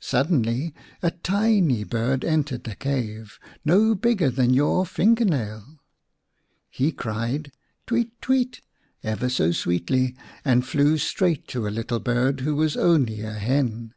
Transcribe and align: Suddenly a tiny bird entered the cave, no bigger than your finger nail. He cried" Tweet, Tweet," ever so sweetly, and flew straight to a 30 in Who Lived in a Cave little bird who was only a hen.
Suddenly 0.00 0.74
a 1.00 1.12
tiny 1.12 1.84
bird 1.84 2.24
entered 2.24 2.64
the 2.64 2.74
cave, 2.74 3.38
no 3.64 3.94
bigger 3.94 4.28
than 4.28 4.52
your 4.52 4.84
finger 4.84 5.24
nail. 5.24 5.78
He 6.68 6.90
cried" 6.90 7.52
Tweet, 7.86 8.20
Tweet," 8.20 8.62
ever 9.04 9.28
so 9.28 9.52
sweetly, 9.52 10.16
and 10.44 10.66
flew 10.66 10.98
straight 10.98 11.46
to 11.50 11.66
a 11.66 11.68
30 11.68 11.68
in 11.68 11.70
Who 11.70 11.76
Lived 11.76 11.76
in 11.76 11.82
a 11.82 11.84
Cave 11.84 11.90
little 11.92 12.00
bird 12.32 12.40
who 12.40 12.54
was 12.56 12.76
only 12.76 13.20
a 13.20 13.32
hen. 13.34 13.94